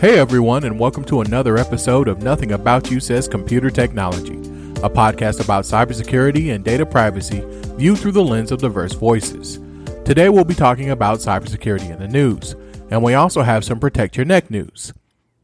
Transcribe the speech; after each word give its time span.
Hey 0.00 0.16
everyone, 0.16 0.62
and 0.62 0.78
welcome 0.78 1.02
to 1.06 1.22
another 1.22 1.58
episode 1.58 2.06
of 2.06 2.22
Nothing 2.22 2.52
About 2.52 2.88
You 2.88 3.00
Says 3.00 3.26
Computer 3.26 3.68
Technology, 3.68 4.36
a 4.80 4.88
podcast 4.88 5.42
about 5.42 5.64
cybersecurity 5.64 6.54
and 6.54 6.64
data 6.64 6.86
privacy 6.86 7.42
viewed 7.76 7.98
through 7.98 8.12
the 8.12 8.22
lens 8.22 8.52
of 8.52 8.60
diverse 8.60 8.92
voices. 8.92 9.58
Today 10.04 10.28
we'll 10.28 10.44
be 10.44 10.54
talking 10.54 10.90
about 10.90 11.18
cybersecurity 11.18 11.90
in 11.90 11.98
the 11.98 12.06
news, 12.06 12.54
and 12.92 13.02
we 13.02 13.14
also 13.14 13.42
have 13.42 13.64
some 13.64 13.80
Protect 13.80 14.16
Your 14.16 14.24
Neck 14.24 14.52
news. 14.52 14.92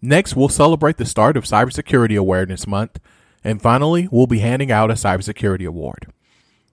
Next, 0.00 0.36
we'll 0.36 0.48
celebrate 0.48 0.98
the 0.98 1.04
start 1.04 1.36
of 1.36 1.42
Cybersecurity 1.42 2.16
Awareness 2.16 2.64
Month, 2.64 3.00
and 3.42 3.60
finally, 3.60 4.06
we'll 4.12 4.28
be 4.28 4.38
handing 4.38 4.70
out 4.70 4.88
a 4.88 4.94
cybersecurity 4.94 5.66
award. 5.66 6.12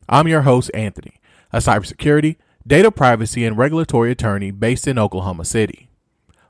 I'm 0.07 0.27
your 0.27 0.43
host, 0.43 0.69
Anthony, 0.75 1.15
a 1.51 1.57
cybersecurity, 1.57 2.35
data 2.67 2.91
privacy, 2.91 3.43
and 3.43 3.57
regulatory 3.57 4.11
attorney 4.11 4.51
based 4.51 4.87
in 4.87 4.99
Oklahoma 4.99 5.45
City. 5.45 5.87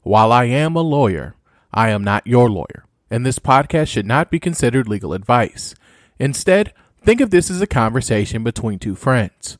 While 0.04 0.32
I 0.32 0.46
am 0.46 0.76
a 0.76 0.82
lawyer, 0.82 1.36
I 1.72 1.90
am 1.90 2.04
not 2.04 2.26
your 2.26 2.50
lawyer, 2.50 2.86
and 3.12 3.23
this 3.23 3.38
podcast 3.38 3.88
should 3.90 4.08
not 4.08 4.32
be 4.32 4.40
considered 4.40 4.88
legal 4.88 5.14
advice. 5.14 5.76
Instead, 6.18 6.74
think 7.04 7.22
of 7.22 7.30
this 7.30 7.52
as 7.52 7.62
a 7.62 7.68
conversation 7.68 8.44
between 8.44 8.80
two 8.80 8.96
friends. 8.96 9.60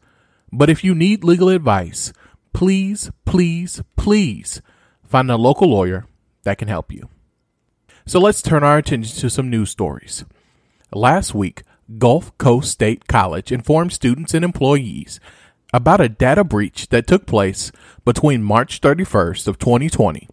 But 0.52 0.70
if 0.70 0.84
you 0.84 0.96
need 0.96 1.24
legal 1.24 1.50
advice, 1.50 2.12
please, 2.54 3.12
please, 3.24 3.84
please 3.96 4.62
find 5.04 5.30
a 5.30 5.38
local 5.38 5.70
lawyer 5.70 6.08
that 6.44 6.58
can 6.58 6.68
help 6.68 6.92
you. 6.92 7.08
So 8.08 8.20
let's 8.20 8.42
turn 8.42 8.64
our 8.64 8.78
attention 8.80 9.16
to 9.20 9.30
some 9.30 9.50
news 9.50 9.70
stories. 9.70 10.26
Last 10.92 11.36
week, 11.36 11.62
Gulf 12.00 12.36
Coast 12.40 12.72
State 12.72 13.08
College 13.08 13.52
informed 13.52 13.94
students 13.94 14.34
and 14.34 14.44
employees 14.44 15.20
about 15.74 16.02
a 16.02 16.10
data 16.10 16.44
breach 16.44 16.90
that 16.90 17.08
took 17.08 17.26
place 17.26 17.72
between 18.04 18.44
March 18.44 18.82
31st 18.82 19.48
of 19.48 19.60
2020 19.60 20.28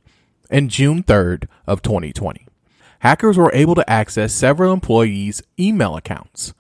and 0.50 0.70
June 0.70 1.03
3rd 1.03 1.47
of 1.67 1.83
2020. 1.83 2.47
Hackers 3.00 3.39
were 3.39 3.53
able 3.55 3.75
to 3.77 3.89
access 3.89 4.33
several 4.33 4.72
employees' 4.72 5.42
email 5.59 5.97
accounts. 5.97 6.53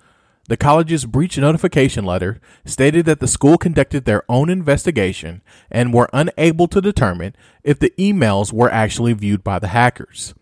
The 0.48 0.56
college's 0.56 1.04
breach 1.04 1.36
notification 1.36 2.04
letter 2.04 2.40
stated 2.64 3.04
that 3.06 3.20
the 3.20 3.28
school 3.28 3.58
conducted 3.58 4.04
their 4.04 4.22
own 4.30 4.48
investigation 4.48 5.42
and 5.70 5.92
were 5.92 6.08
unable 6.12 6.68
to 6.68 6.80
determine 6.80 7.34
if 7.62 7.78
the 7.78 7.92
emails 7.98 8.52
were 8.52 8.70
actually 8.70 9.12
viewed 9.12 9.44
by 9.44 9.58
the 9.58 9.68
hackers. 9.68 10.34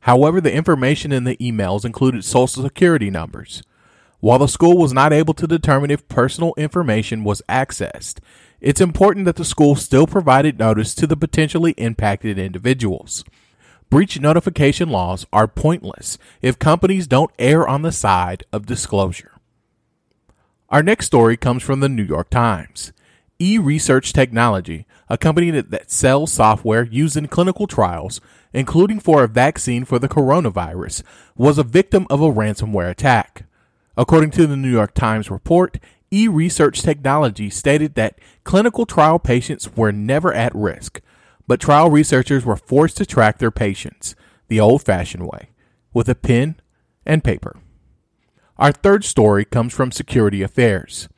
However, 0.00 0.40
the 0.40 0.52
information 0.52 1.12
in 1.12 1.22
the 1.22 1.36
emails 1.36 1.84
included 1.84 2.24
social 2.24 2.64
security 2.64 3.08
numbers. 3.08 3.62
While 4.22 4.38
the 4.38 4.46
school 4.46 4.78
was 4.78 4.92
not 4.92 5.12
able 5.12 5.34
to 5.34 5.48
determine 5.48 5.90
if 5.90 6.06
personal 6.06 6.54
information 6.56 7.24
was 7.24 7.42
accessed, 7.48 8.20
it's 8.60 8.80
important 8.80 9.24
that 9.24 9.34
the 9.34 9.44
school 9.44 9.74
still 9.74 10.06
provided 10.06 10.60
notice 10.60 10.94
to 10.94 11.08
the 11.08 11.16
potentially 11.16 11.72
impacted 11.72 12.38
individuals. 12.38 13.24
Breach 13.90 14.20
notification 14.20 14.90
laws 14.90 15.26
are 15.32 15.48
pointless 15.48 16.18
if 16.40 16.60
companies 16.60 17.08
don't 17.08 17.32
err 17.36 17.66
on 17.66 17.82
the 17.82 17.90
side 17.90 18.44
of 18.52 18.64
disclosure. 18.64 19.32
Our 20.68 20.84
next 20.84 21.06
story 21.06 21.36
comes 21.36 21.64
from 21.64 21.80
the 21.80 21.88
New 21.88 22.04
York 22.04 22.30
Times. 22.30 22.92
E 23.40 23.58
Research 23.58 24.12
Technology, 24.12 24.86
a 25.08 25.18
company 25.18 25.50
that, 25.50 25.72
that, 25.72 25.90
sells 25.90 26.32
software 26.32 26.84
used 26.84 27.16
in 27.16 27.26
clinical 27.26 27.66
trials, 27.66 28.20
including 28.52 29.00
for 29.00 29.24
a 29.24 29.28
vaccine 29.28 29.84
for 29.84 29.98
the 29.98 30.08
coronavirus, 30.08 31.02
was 31.36 31.58
a 31.58 31.64
victim 31.64 32.06
of 32.08 32.20
a 32.20 32.32
ransomware 32.32 32.88
attack. 32.88 33.46
According 33.96 34.30
to 34.32 34.46
the 34.46 34.56
New 34.56 34.70
York 34.70 34.94
Times 34.94 35.30
report, 35.30 35.78
eResearch 36.10 36.82
Technology 36.82 37.50
stated 37.50 37.94
that 37.94 38.18
clinical 38.44 38.86
trial 38.86 39.18
patients 39.18 39.76
were 39.76 39.92
never 39.92 40.32
at 40.32 40.54
risk, 40.54 41.00
but 41.46 41.60
trial 41.60 41.90
researchers 41.90 42.44
were 42.44 42.56
forced 42.56 42.96
to 42.98 43.06
track 43.06 43.38
their 43.38 43.50
patients 43.50 44.14
the 44.48 44.60
old 44.60 44.82
fashioned 44.82 45.26
way 45.26 45.50
with 45.92 46.08
a 46.08 46.14
pen 46.14 46.56
and 47.04 47.24
paper. 47.24 47.58
Our 48.58 48.72
third 48.72 49.04
story 49.04 49.44
comes 49.44 49.72
from 49.72 49.92
Security 49.92 50.42
Affairs. 50.42 51.08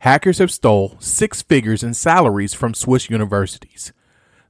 Hackers 0.00 0.38
have 0.38 0.50
stole 0.50 0.96
six 0.98 1.42
figures 1.42 1.82
in 1.82 1.94
salaries 1.94 2.54
from 2.54 2.74
Swiss 2.74 3.08
universities. 3.08 3.92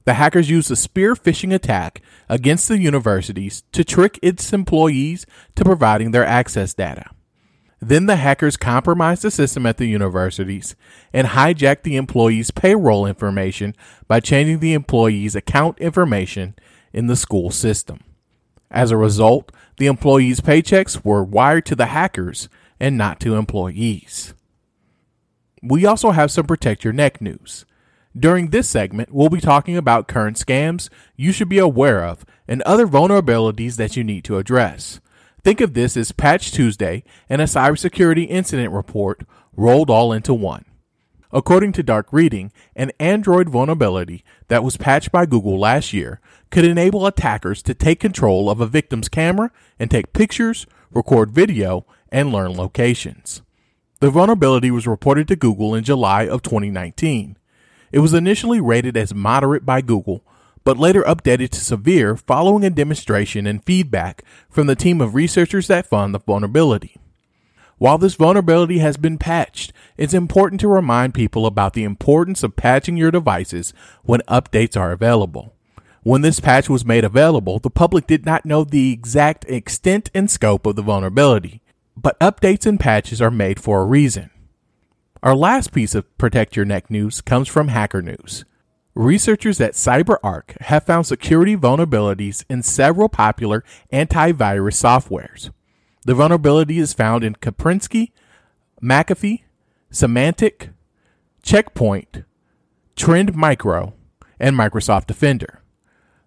The 0.05 0.15
hackers 0.15 0.49
used 0.49 0.71
a 0.71 0.75
spear 0.75 1.15
phishing 1.15 1.53
attack 1.53 2.01
against 2.27 2.67
the 2.67 2.79
universities 2.79 3.63
to 3.71 3.83
trick 3.83 4.19
its 4.21 4.51
employees 4.51 5.25
to 5.55 5.63
providing 5.63 6.11
their 6.11 6.25
access 6.25 6.73
data. 6.73 7.05
Then 7.83 8.05
the 8.05 8.15
hackers 8.15 8.55
compromised 8.55 9.23
the 9.23 9.31
system 9.31 9.65
at 9.65 9.75
the 9.75 9.87
universities 9.87 10.73
and 11.11 11.27
hijacked 11.27 11.83
the 11.83 11.97
employees' 11.97 12.49
payroll 12.49 13.05
information 13.05 13.75
by 14.07 14.21
changing 14.21 14.59
the 14.59 14.71
employees' 14.71 15.35
account 15.35 15.77
information 15.79 16.55
in 16.93 17.07
the 17.07 17.17
school 17.17 17.51
system. 17.51 17.99
As 18.71 18.91
a 18.91 18.95
result, 18.95 19.51
the 19.77 19.87
employees' 19.87 20.39
paychecks 20.39 21.03
were 21.03 21.25
wired 21.25 21.65
to 21.65 21.75
the 21.75 21.87
hackers 21.87 22.47
and 22.79 22.97
not 22.97 23.19
to 23.19 23.35
employees. 23.35 24.33
We 25.61 25.85
also 25.85 26.11
have 26.11 26.31
some 26.31 26.45
Protect 26.45 26.85
Your 26.85 26.93
Neck 26.93 27.19
news. 27.19 27.65
During 28.17 28.51
this 28.51 28.69
segment, 28.69 29.13
we'll 29.13 29.27
be 29.27 29.41
talking 29.41 29.75
about 29.75 30.07
current 30.07 30.37
scams 30.37 30.87
you 31.17 31.33
should 31.33 31.49
be 31.49 31.59
aware 31.59 32.05
of 32.05 32.23
and 32.47 32.61
other 32.61 32.87
vulnerabilities 32.87 33.75
that 33.75 33.97
you 33.97 34.05
need 34.05 34.23
to 34.23 34.37
address. 34.37 35.01
Think 35.43 35.59
of 35.59 35.73
this 35.73 35.97
as 35.97 36.13
Patch 36.13 36.51
Tuesday 36.51 37.03
and 37.29 37.41
a 37.41 37.45
cybersecurity 37.45 38.27
incident 38.29 38.71
report 38.71 39.23
rolled 39.57 39.89
all 39.89 40.13
into 40.13 40.33
one. 40.33 40.63
According 41.33 41.73
to 41.73 41.83
Dark 41.83 42.07
Reading, 42.11 42.53
an 42.75 42.91
Android 42.99 43.49
vulnerability 43.49 44.23
that 44.47 44.63
was 44.63 44.77
patched 44.77 45.11
by 45.11 45.25
Google 45.25 45.59
last 45.59 45.91
year 45.91 46.21
could 46.49 46.63
enable 46.63 47.05
attackers 47.05 47.61
to 47.63 47.73
take 47.73 47.99
control 47.99 48.49
of 48.49 48.61
a 48.61 48.67
victim's 48.67 49.09
camera 49.09 49.51
and 49.77 49.91
take 49.91 50.13
pictures, 50.13 50.65
record 50.91 51.31
video, 51.31 51.85
and 52.09 52.31
learn 52.31 52.55
locations. 52.55 53.41
The 53.99 54.11
vulnerability 54.11 54.71
was 54.71 54.87
reported 54.87 55.27
to 55.27 55.35
Google 55.35 55.75
in 55.75 55.83
July 55.83 56.27
of 56.27 56.41
2019. 56.41 57.37
It 57.91 57.99
was 57.99 58.13
initially 58.13 58.61
rated 58.61 58.95
as 58.95 59.13
moderate 59.13 59.65
by 59.65 59.81
Google, 59.81 60.23
but 60.63 60.77
later 60.77 61.03
updated 61.03 61.49
to 61.49 61.59
severe 61.59 62.15
following 62.15 62.63
a 62.63 62.69
demonstration 62.69 63.45
and 63.45 63.63
feedback 63.63 64.23
from 64.49 64.67
the 64.67 64.75
team 64.75 65.01
of 65.01 65.15
researchers 65.15 65.67
that 65.67 65.87
found 65.87 66.13
the 66.13 66.19
vulnerability. 66.19 66.95
While 67.77 67.97
this 67.97 68.15
vulnerability 68.15 68.77
has 68.79 68.97
been 68.97 69.17
patched, 69.17 69.73
it's 69.97 70.13
important 70.13 70.61
to 70.61 70.67
remind 70.67 71.13
people 71.13 71.45
about 71.45 71.73
the 71.73 71.83
importance 71.83 72.43
of 72.43 72.55
patching 72.55 72.95
your 72.95 73.11
devices 73.11 73.73
when 74.03 74.21
updates 74.21 74.79
are 74.79 74.91
available. 74.91 75.53
When 76.03 76.21
this 76.21 76.39
patch 76.39 76.69
was 76.69 76.85
made 76.85 77.03
available, 77.03 77.59
the 77.59 77.69
public 77.69 78.07
did 78.07 78.25
not 78.25 78.45
know 78.45 78.63
the 78.63 78.91
exact 78.93 79.45
extent 79.49 80.11
and 80.13 80.29
scope 80.29 80.65
of 80.65 80.75
the 80.75 80.81
vulnerability, 80.81 81.61
but 81.97 82.19
updates 82.19 82.65
and 82.65 82.79
patches 82.79 83.21
are 83.21 83.31
made 83.31 83.59
for 83.59 83.81
a 83.81 83.85
reason. 83.85 84.29
Our 85.21 85.35
last 85.35 85.71
piece 85.71 85.95
of 85.95 86.17
Protect 86.17 86.55
Your 86.55 86.65
Neck 86.65 86.91
news 86.91 87.21
comes 87.21 87.47
from 87.47 87.69
Hacker 87.69 88.01
News. 88.01 88.43
Researchers 88.95 89.59
at 89.59 89.73
CyberArk 89.73 90.61
have 90.61 90.85
found 90.85 91.07
security 91.07 91.57
vulnerabilities 91.57 92.45
in 92.47 92.61
several 92.61 93.09
popular 93.09 93.63
antivirus 93.91 94.77
softwares. 94.77 95.49
The 96.05 96.13
vulnerability 96.13 96.77
is 96.77 96.93
found 96.93 97.23
in 97.23 97.35
Kaspersky, 97.35 98.11
McAfee, 98.83 99.43
Symantec, 99.91 100.73
Checkpoint, 101.41 102.23
Trend 102.95 103.35
Micro, 103.35 103.93
and 104.39 104.55
Microsoft 104.55 105.07
Defender. 105.07 105.61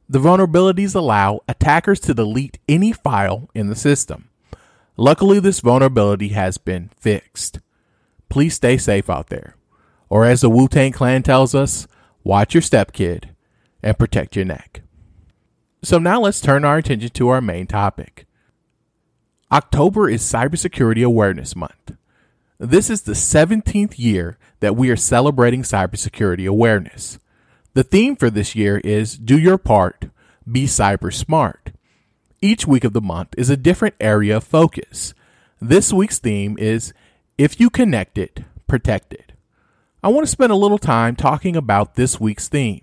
The 0.08 0.18
vulnerabilities 0.18 0.94
allow 0.94 1.40
attackers 1.48 2.00
to 2.00 2.14
delete 2.14 2.58
any 2.68 2.92
file 2.92 3.48
in 3.54 3.68
the 3.68 3.76
system. 3.76 4.30
Luckily, 4.96 5.38
this 5.38 5.60
vulnerability 5.60 6.28
has 6.28 6.58
been 6.58 6.90
fixed. 6.98 7.60
Please 8.28 8.54
stay 8.54 8.76
safe 8.76 9.08
out 9.08 9.28
there. 9.28 9.56
Or 10.08 10.24
as 10.24 10.40
the 10.40 10.50
Wu 10.50 10.68
Tang 10.68 10.92
Clan 10.92 11.22
tells 11.22 11.54
us, 11.54 11.86
watch 12.26 12.54
your 12.54 12.62
step, 12.62 12.92
kid, 12.92 13.30
and 13.82 13.98
protect 13.98 14.34
your 14.34 14.44
neck. 14.44 14.82
So 15.82 15.98
now 15.98 16.20
let's 16.20 16.40
turn 16.40 16.64
our 16.64 16.78
attention 16.78 17.10
to 17.10 17.28
our 17.28 17.40
main 17.40 17.68
topic. 17.68 18.26
October 19.52 20.10
is 20.10 20.22
Cybersecurity 20.22 21.04
Awareness 21.04 21.54
Month. 21.54 21.96
This 22.58 22.90
is 22.90 23.02
the 23.02 23.12
17th 23.12 23.94
year 23.96 24.38
that 24.58 24.74
we 24.74 24.90
are 24.90 24.96
celebrating 24.96 25.62
cybersecurity 25.62 26.48
awareness. 26.48 27.20
The 27.74 27.84
theme 27.84 28.16
for 28.16 28.28
this 28.28 28.56
year 28.56 28.78
is 28.78 29.16
Do 29.16 29.38
Your 29.38 29.58
Part, 29.58 30.06
Be 30.50 30.64
Cyber 30.64 31.14
Smart. 31.14 31.70
Each 32.42 32.66
week 32.66 32.82
of 32.82 32.92
the 32.92 33.00
month 33.00 33.34
is 33.38 33.50
a 33.50 33.56
different 33.56 33.94
area 34.00 34.38
of 34.38 34.44
focus. 34.44 35.14
This 35.60 35.92
week's 35.92 36.18
theme 36.18 36.58
is 36.58 36.92
If 37.38 37.60
You 37.60 37.70
Connect 37.70 38.18
It, 38.18 38.40
Protect 38.66 39.12
It. 39.12 39.32
I 40.06 40.08
want 40.08 40.24
to 40.24 40.30
spend 40.30 40.52
a 40.52 40.56
little 40.56 40.78
time 40.78 41.16
talking 41.16 41.56
about 41.56 41.96
this 41.96 42.20
week's 42.20 42.46
theme. 42.46 42.82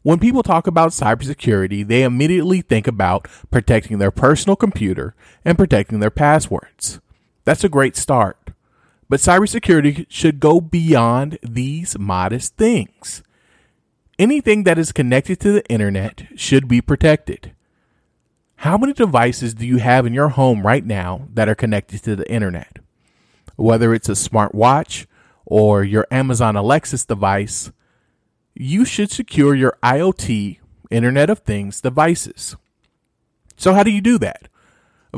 When 0.00 0.18
people 0.18 0.42
talk 0.42 0.66
about 0.66 0.92
cybersecurity, 0.92 1.86
they 1.86 2.04
immediately 2.04 2.62
think 2.62 2.86
about 2.86 3.28
protecting 3.50 3.98
their 3.98 4.10
personal 4.10 4.56
computer 4.56 5.14
and 5.44 5.58
protecting 5.58 6.00
their 6.00 6.08
passwords. 6.08 7.00
That's 7.44 7.64
a 7.64 7.68
great 7.68 7.96
start. 7.96 8.52
But 9.10 9.20
cybersecurity 9.20 10.06
should 10.08 10.40
go 10.40 10.62
beyond 10.62 11.38
these 11.42 11.98
modest 11.98 12.56
things. 12.56 13.22
Anything 14.18 14.64
that 14.64 14.78
is 14.78 14.90
connected 14.90 15.40
to 15.40 15.52
the 15.52 15.68
internet 15.68 16.28
should 16.34 16.66
be 16.66 16.80
protected. 16.80 17.52
How 18.56 18.78
many 18.78 18.94
devices 18.94 19.52
do 19.52 19.66
you 19.66 19.80
have 19.80 20.06
in 20.06 20.14
your 20.14 20.30
home 20.30 20.66
right 20.66 20.86
now 20.86 21.28
that 21.34 21.50
are 21.50 21.54
connected 21.54 22.02
to 22.04 22.16
the 22.16 22.32
internet? 22.32 22.78
Whether 23.56 23.92
it's 23.92 24.08
a 24.08 24.12
smartwatch 24.12 25.04
or 25.50 25.82
your 25.82 26.06
Amazon 26.10 26.56
Alexa 26.56 27.06
device, 27.06 27.72
you 28.54 28.84
should 28.84 29.10
secure 29.10 29.54
your 29.54 29.78
IoT, 29.82 30.58
Internet 30.90 31.30
of 31.30 31.38
Things 31.38 31.80
devices. 31.80 32.54
So, 33.56 33.72
how 33.72 33.82
do 33.82 33.90
you 33.90 34.02
do 34.02 34.18
that? 34.18 34.48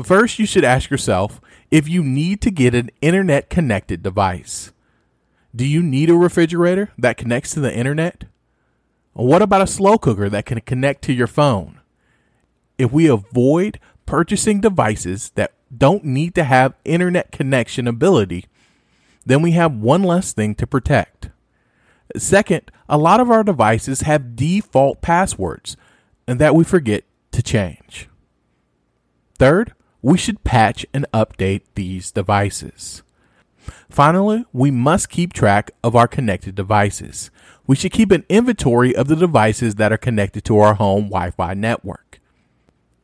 First, 0.01 0.39
you 0.39 0.45
should 0.45 0.63
ask 0.63 0.89
yourself 0.89 1.41
if 1.69 1.89
you 1.89 2.01
need 2.01 2.41
to 2.41 2.49
get 2.49 2.73
an 2.73 2.91
internet 3.01 3.49
connected 3.49 4.01
device. 4.01 4.71
Do 5.53 5.65
you 5.65 5.83
need 5.83 6.09
a 6.09 6.15
refrigerator 6.15 6.91
that 6.97 7.17
connects 7.17 7.51
to 7.51 7.59
the 7.59 7.75
internet? 7.75 8.23
What 9.11 9.41
about 9.41 9.61
a 9.61 9.67
slow 9.67 9.97
cooker 9.97 10.29
that 10.29 10.45
can 10.45 10.61
connect 10.61 11.01
to 11.03 11.13
your 11.13 11.27
phone? 11.27 11.81
If 12.77 12.93
we 12.93 13.07
avoid 13.07 13.79
purchasing 14.05 14.61
devices 14.61 15.31
that 15.35 15.51
don't 15.75 16.05
need 16.05 16.35
to 16.35 16.45
have 16.45 16.73
internet 16.85 17.33
connection 17.33 17.85
ability, 17.85 18.45
then 19.25 19.41
we 19.41 19.51
have 19.51 19.75
one 19.75 20.03
less 20.03 20.33
thing 20.33 20.55
to 20.55 20.67
protect. 20.67 21.29
Second, 22.17 22.71
a 22.89 22.97
lot 22.97 23.19
of 23.19 23.29
our 23.29 23.43
devices 23.43 24.01
have 24.01 24.35
default 24.35 25.01
passwords 25.01 25.77
and 26.27 26.39
that 26.39 26.55
we 26.55 26.63
forget 26.63 27.03
to 27.31 27.41
change. 27.41 28.09
Third, 29.37 29.73
we 30.01 30.17
should 30.17 30.43
patch 30.43 30.85
and 30.93 31.05
update 31.13 31.61
these 31.75 32.11
devices. 32.11 33.03
Finally, 33.89 34.45
we 34.51 34.71
must 34.71 35.09
keep 35.09 35.33
track 35.33 35.71
of 35.83 35.95
our 35.95 36.07
connected 36.07 36.55
devices. 36.55 37.29
We 37.67 37.75
should 37.75 37.91
keep 37.91 38.11
an 38.11 38.25
inventory 38.27 38.95
of 38.95 39.07
the 39.07 39.15
devices 39.15 39.75
that 39.75 39.91
are 39.91 39.97
connected 39.97 40.43
to 40.45 40.57
our 40.57 40.73
home 40.73 41.05
Wi 41.05 41.31
Fi 41.31 41.53
network. 41.53 42.19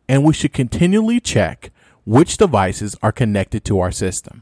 And 0.09 0.23
we 0.23 0.33
should 0.33 0.53
continually 0.53 1.19
check 1.19 1.71
which 2.05 2.37
devices 2.37 2.95
are 3.03 3.11
connected 3.11 3.63
to 3.65 3.79
our 3.79 3.91
system. 3.91 4.41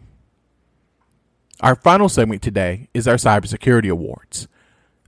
Our 1.62 1.76
final 1.76 2.10
segment 2.10 2.42
today 2.42 2.90
is 2.94 3.08
our 3.08 3.16
Cybersecurity 3.16 3.90
Awards. 3.90 4.50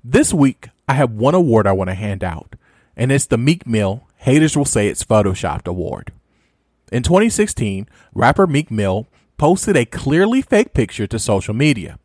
This 0.02 0.34
week, 0.34 0.70
I 0.88 0.94
have 0.94 1.12
one 1.12 1.36
award 1.36 1.68
I 1.68 1.74
want 1.74 1.90
to 1.90 1.94
hand 1.94 2.24
out, 2.24 2.56
and 2.96 3.12
it's 3.12 3.26
the 3.26 3.38
Meek 3.38 3.68
Mill 3.68 4.08
Haters 4.20 4.56
Will 4.56 4.64
Say 4.64 4.88
It's 4.88 5.04
Photoshopped 5.04 5.68
Award. 5.68 6.14
In 6.90 7.04
2016, 7.04 7.90
rapper 8.14 8.48
Meek 8.48 8.72
Mill 8.72 9.08
posted 9.38 9.76
a 9.76 9.84
clearly 9.84 10.42
fake 10.42 10.74
picture 10.74 11.06
to 11.08 11.20
social 11.20 11.54
media. 11.54 12.00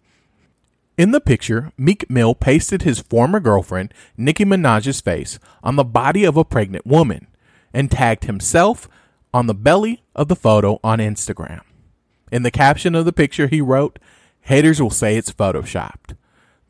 In 0.98 1.12
the 1.12 1.20
picture, 1.20 1.70
Meek 1.78 2.10
Mill 2.10 2.34
pasted 2.34 2.82
his 2.82 2.98
former 2.98 3.38
girlfriend, 3.38 3.94
Nicki 4.16 4.44
Minaj's 4.44 5.00
face 5.00 5.38
on 5.62 5.76
the 5.76 5.84
body 5.84 6.24
of 6.24 6.36
a 6.36 6.44
pregnant 6.44 6.84
woman 6.84 7.28
and 7.72 7.92
tagged 7.92 8.24
himself 8.24 8.88
on 9.32 9.46
the 9.46 9.54
belly 9.54 10.02
of 10.16 10.26
the 10.26 10.36
photo 10.36 10.80
on 10.82 10.98
Instagram. 10.98 11.60
In 12.32 12.42
the 12.42 12.50
caption 12.50 12.94
of 12.96 13.04
the 13.04 13.12
picture, 13.12 13.46
he 13.46 13.60
wrote, 13.60 13.98
Haters 14.42 14.82
will 14.82 14.90
say 14.90 15.16
it's 15.16 15.32
photoshopped. 15.32 16.16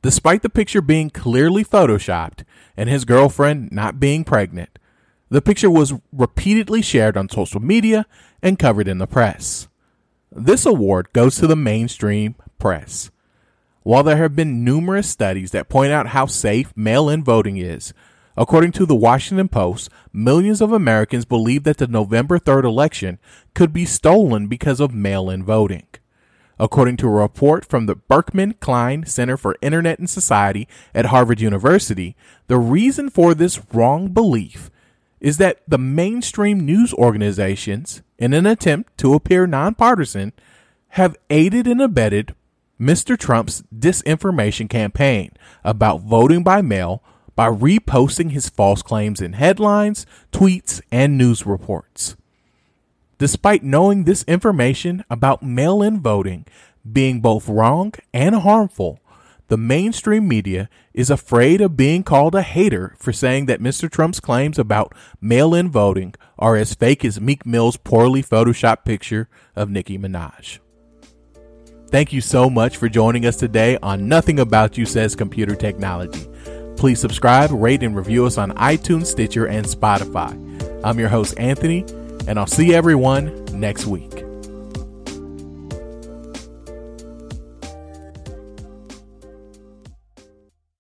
Despite 0.02 0.42
the 0.42 0.50
picture 0.50 0.82
being 0.82 1.10
clearly 1.10 1.64
photoshopped 1.64 2.44
and 2.76 2.88
his 2.88 3.04
girlfriend 3.04 3.72
not 3.72 4.00
being 4.00 4.24
pregnant, 4.24 4.78
the 5.30 5.40
picture 5.40 5.70
was 5.70 5.94
repeatedly 6.12 6.82
shared 6.82 7.16
on 7.16 7.28
social 7.28 7.60
media 7.60 8.06
and 8.42 8.58
covered 8.58 8.88
in 8.88 8.98
the 8.98 9.06
press. 9.06 9.69
This 10.30 10.66
award 10.66 11.12
goes 11.12 11.36
to 11.36 11.46
the 11.46 11.56
mainstream 11.56 12.34
press. 12.58 13.10
While 13.82 14.02
there 14.02 14.19
have 14.19 14.36
been 14.36 14.64
numerous 14.64 15.08
studies 15.08 15.50
that 15.52 15.69
point 15.69 15.92
out 15.92 16.08
how 16.08 16.26
safe 16.26 16.72
mail 16.76 17.08
in 17.08 17.24
voting 17.24 17.56
is, 17.56 17.94
according 18.36 18.72
to 18.72 18.86
the 18.86 18.94
Washington 18.94 19.48
Post, 19.48 19.88
millions 20.12 20.60
of 20.60 20.72
Americans 20.72 21.24
believe 21.24 21.64
that 21.64 21.78
the 21.78 21.86
November 21.86 22.38
3rd 22.38 22.64
election 22.64 23.19
could 23.54 23.72
be 23.72 23.84
stolen 23.84 24.46
because 24.46 24.80
of 24.80 24.94
mail 24.94 25.30
in 25.30 25.42
voting. 25.42 25.86
According 26.62 26.99
to 26.99 27.09
a 27.09 27.11
report 27.11 27.64
from 27.64 27.87
the 27.87 27.97
Berkman 27.97 28.55
Klein 28.61 29.05
Center 29.05 29.37
for 29.37 29.56
Internet 29.61 29.99
and 29.99 30.09
Society 30.09 30.69
at 30.94 31.06
Harvard 31.06 31.41
University, 31.41 32.14
the 32.47 32.56
reason 32.56 33.11
for 33.11 33.35
this 33.35 33.61
wrong 33.73 34.12
belief 34.12 34.70
is 35.19 35.38
that 35.38 35.59
the 35.67 35.76
mainstream 35.76 36.61
news 36.61 36.94
organizations, 36.94 38.03
in 38.17 38.32
an 38.32 38.47
attempt 38.47 38.97
to 38.99 39.12
appear 39.12 39.44
nonpartisan, 39.44 40.32
have 40.91 41.17
aided 41.31 41.67
and 41.67 41.82
abetted 41.82 42.32
Mr. 42.81 43.19
Trump's 43.19 43.65
disinformation 43.76 44.70
campaign 44.70 45.32
about 45.65 46.03
voting 46.03 46.44
by 46.44 46.62
mail 46.62 47.03
by 47.35 47.49
reposting 47.50 48.31
his 48.31 48.49
false 48.49 48.82
claims 48.82 49.20
in 49.20 49.32
headlines, 49.32 50.06
tweets, 50.31 50.81
and 50.93 51.19
news 51.19 51.44
reports. 51.44 52.15
Despite 53.22 53.62
knowing 53.62 54.02
this 54.02 54.24
information 54.24 55.04
about 55.08 55.44
mail 55.44 55.80
in 55.80 56.00
voting 56.00 56.44
being 56.92 57.20
both 57.20 57.48
wrong 57.48 57.92
and 58.12 58.34
harmful, 58.34 58.98
the 59.46 59.56
mainstream 59.56 60.26
media 60.26 60.69
is 60.92 61.08
afraid 61.08 61.60
of 61.60 61.76
being 61.76 62.02
called 62.02 62.34
a 62.34 62.42
hater 62.42 62.96
for 62.98 63.12
saying 63.12 63.46
that 63.46 63.60
Mr. 63.60 63.88
Trump's 63.88 64.19
claims 64.19 64.58
about 64.58 64.92
mail 65.20 65.54
in 65.54 65.70
voting 65.70 66.16
are 66.36 66.56
as 66.56 66.74
fake 66.74 67.04
as 67.04 67.20
Meek 67.20 67.46
Mill's 67.46 67.76
poorly 67.76 68.24
photoshopped 68.24 68.84
picture 68.84 69.28
of 69.54 69.70
Nicki 69.70 69.96
Minaj. 69.96 70.58
Thank 71.90 72.12
you 72.12 72.20
so 72.20 72.50
much 72.50 72.76
for 72.76 72.88
joining 72.88 73.24
us 73.24 73.36
today 73.36 73.78
on 73.84 74.08
Nothing 74.08 74.40
About 74.40 74.76
You 74.76 74.84
Says 74.84 75.14
Computer 75.14 75.54
Technology. 75.54 76.26
Please 76.74 77.00
subscribe, 77.00 77.52
rate, 77.52 77.84
and 77.84 77.94
review 77.94 78.26
us 78.26 78.36
on 78.36 78.50
iTunes, 78.54 79.06
Stitcher, 79.06 79.46
and 79.46 79.64
Spotify. 79.64 80.32
I'm 80.82 80.98
your 80.98 81.08
host, 81.08 81.38
Anthony, 81.38 81.84
and 82.26 82.38
I'll 82.38 82.46
see 82.46 82.74
everyone 82.74 83.44
next 83.52 83.86
week. 83.86 84.21